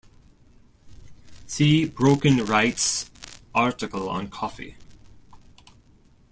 See 1.45 1.85
Broken 1.85 2.43
Rites' 2.43 3.07
article 3.53 4.09
on 4.09 4.29
Coffey. 4.29 4.75